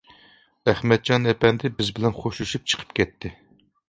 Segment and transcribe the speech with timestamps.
[0.71, 3.31] ئەخمەتجان ئەپەندى بىز بىلەن خوشلىشىپ چىقىپ كەتتى.